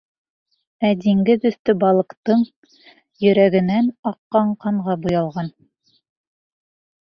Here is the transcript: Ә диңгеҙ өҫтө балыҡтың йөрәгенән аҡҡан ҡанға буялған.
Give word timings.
Ә 0.87 0.89
диңгеҙ 1.01 1.43
өҫтө 1.49 1.75
балыҡтың 1.83 2.41
йөрәгенән 3.25 3.91
аҡҡан 4.13 4.51
ҡанға 4.65 4.97
буялған. 5.05 5.53